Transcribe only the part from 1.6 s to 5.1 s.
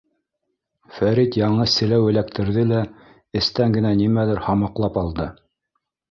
селәү эләктерҙе лә, эстән генә нимәлер һамаҡлап